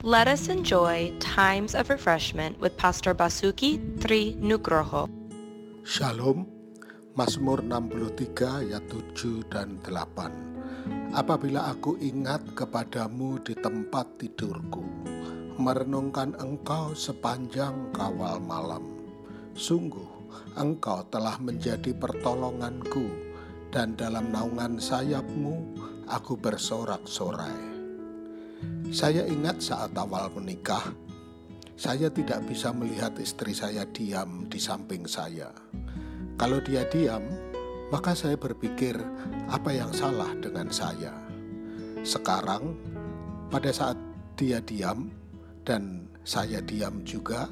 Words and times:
Let 0.00 0.32
us 0.32 0.48
enjoy 0.48 1.12
times 1.20 1.76
of 1.76 1.92
refreshment 1.92 2.56
with 2.56 2.72
Pastor 2.80 3.12
Basuki 3.12 3.76
Tri 4.00 4.32
Nugroho. 4.40 5.12
Shalom, 5.84 6.48
Mazmur 7.12 7.60
63 7.60 8.64
ayat 8.64 8.80
7 8.88 9.44
dan 9.52 9.76
8. 9.84 11.12
Apabila 11.12 11.68
aku 11.68 12.00
ingat 12.00 12.40
kepadamu 12.56 13.44
di 13.44 13.52
tempat 13.52 14.16
tidurku, 14.16 14.80
merenungkan 15.60 16.32
engkau 16.40 16.96
sepanjang 16.96 17.92
kawal 17.92 18.40
malam. 18.40 19.04
Sungguh, 19.52 20.32
engkau 20.56 21.04
telah 21.12 21.36
menjadi 21.44 21.92
pertolonganku, 21.92 23.04
dan 23.68 24.00
dalam 24.00 24.32
naungan 24.32 24.80
sayapmu 24.80 25.76
aku 26.08 26.40
bersorak-sorai. 26.40 27.69
Saya 28.90 29.22
ingat 29.28 29.62
saat 29.62 29.94
awal 29.94 30.32
menikah, 30.34 30.90
saya 31.80 32.12
tidak 32.12 32.44
bisa 32.44 32.74
melihat 32.74 33.14
istri 33.16 33.56
saya 33.56 33.86
diam 33.88 34.44
di 34.50 34.60
samping 34.60 35.08
saya. 35.08 35.48
Kalau 36.36 36.60
dia 36.60 36.84
diam, 36.90 37.22
maka 37.88 38.12
saya 38.12 38.36
berpikir 38.36 38.98
apa 39.48 39.70
yang 39.72 39.94
salah 39.94 40.28
dengan 40.42 40.68
saya. 40.68 41.14
Sekarang, 42.04 42.74
pada 43.48 43.70
saat 43.70 43.96
dia 44.34 44.60
diam 44.60 45.08
dan 45.64 46.08
saya 46.26 46.58
diam 46.60 47.00
juga, 47.06 47.46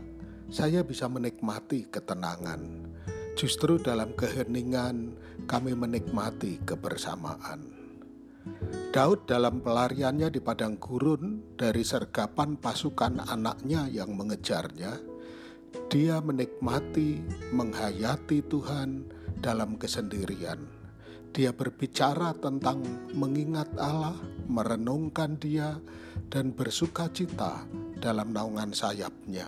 saya 0.50 0.83
bisa 0.83 1.06
menikmati 1.06 1.86
ketenangan. 1.86 2.91
Justru 3.38 3.78
dalam 3.78 4.19
keheningan, 4.19 5.14
kami 5.47 5.72
menikmati 5.78 6.59
kebersamaan. 6.66 7.77
Daud 8.88 9.29
dalam 9.29 9.61
pelariannya 9.61 10.33
di 10.33 10.41
padang 10.41 10.80
gurun 10.80 11.55
dari 11.55 11.84
sergapan 11.84 12.56
pasukan 12.56 13.20
anaknya 13.29 13.84
yang 13.87 14.16
mengejarnya, 14.16 14.97
dia 15.89 16.20
menikmati, 16.25 17.20
menghayati 17.53 18.45
Tuhan 18.48 19.09
dalam 19.41 19.77
kesendirian. 19.77 20.61
Dia 21.33 21.53
berbicara 21.53 22.33
tentang 22.41 22.81
mengingat 23.12 23.69
Allah, 23.77 24.17
merenungkan 24.48 25.37
Dia, 25.37 25.77
dan 26.33 26.56
bersuka 26.56 27.12
cita 27.12 27.69
dalam 28.00 28.33
naungan 28.33 28.72
sayapnya. 28.72 29.47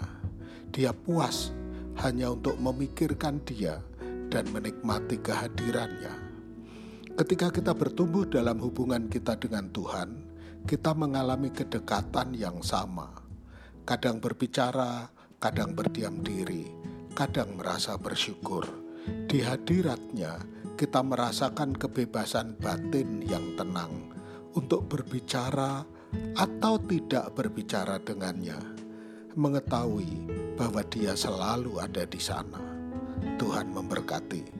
Dia 0.71 0.93
puas 0.95 1.51
hanya 2.05 2.31
untuk 2.31 2.61
memikirkan 2.61 3.41
Dia 3.49 3.81
dan 4.31 4.47
menikmati 4.55 5.19
kehadirannya. 5.19 6.30
Ketika 7.21 7.53
kita 7.53 7.77
bertumbuh 7.77 8.25
dalam 8.25 8.57
hubungan 8.65 9.05
kita 9.13 9.37
dengan 9.37 9.69
Tuhan, 9.69 10.25
kita 10.65 10.97
mengalami 10.97 11.53
kedekatan 11.53 12.33
yang 12.33 12.65
sama. 12.65 13.13
Kadang 13.85 14.25
berbicara, 14.25 15.05
kadang 15.37 15.77
berdiam 15.77 16.25
diri, 16.25 16.73
kadang 17.13 17.61
merasa 17.61 18.01
bersyukur. 18.01 18.65
Di 19.29 19.45
hadiratnya, 19.45 20.41
kita 20.81 21.05
merasakan 21.05 21.77
kebebasan 21.77 22.57
batin 22.57 23.21
yang 23.29 23.53
tenang 23.53 24.17
untuk 24.57 24.89
berbicara 24.89 25.85
atau 26.41 26.81
tidak 26.89 27.37
berbicara 27.37 28.01
dengannya, 28.01 28.57
mengetahui 29.37 30.25
bahwa 30.57 30.81
Dia 30.89 31.13
selalu 31.13 31.85
ada 31.85 32.09
di 32.09 32.17
sana. 32.17 32.65
Tuhan 33.37 33.77
memberkati. 33.77 34.60